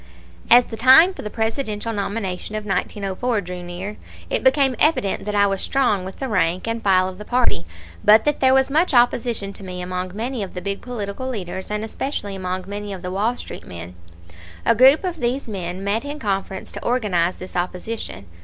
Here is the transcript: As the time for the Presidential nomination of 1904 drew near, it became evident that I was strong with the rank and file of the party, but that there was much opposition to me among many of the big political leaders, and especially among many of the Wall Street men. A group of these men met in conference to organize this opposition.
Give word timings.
As 0.49 0.65
the 0.65 0.77
time 0.77 1.13
for 1.13 1.21
the 1.21 1.29
Presidential 1.29 1.93
nomination 1.93 2.55
of 2.55 2.65
1904 2.65 3.39
drew 3.41 3.61
near, 3.61 3.97
it 4.31 4.43
became 4.43 4.75
evident 4.79 5.25
that 5.25 5.35
I 5.35 5.45
was 5.45 5.61
strong 5.61 6.03
with 6.03 6.15
the 6.15 6.27
rank 6.27 6.67
and 6.67 6.81
file 6.83 7.07
of 7.07 7.19
the 7.19 7.23
party, 7.23 7.67
but 8.03 8.25
that 8.25 8.39
there 8.39 8.55
was 8.55 8.71
much 8.71 8.95
opposition 8.95 9.53
to 9.53 9.63
me 9.63 9.79
among 9.79 10.15
many 10.15 10.41
of 10.41 10.55
the 10.55 10.59
big 10.61 10.81
political 10.81 11.29
leaders, 11.29 11.69
and 11.69 11.83
especially 11.83 12.35
among 12.35 12.65
many 12.67 12.91
of 12.93 13.03
the 13.03 13.11
Wall 13.11 13.37
Street 13.37 13.67
men. 13.67 13.93
A 14.65 14.73
group 14.73 15.03
of 15.03 15.19
these 15.19 15.47
men 15.47 15.83
met 15.83 16.03
in 16.03 16.17
conference 16.17 16.71
to 16.71 16.83
organize 16.83 17.35
this 17.35 17.55
opposition. 17.55 18.25